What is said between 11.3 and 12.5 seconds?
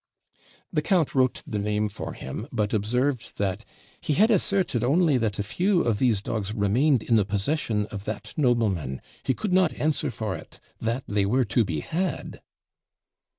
TO BE HAD.'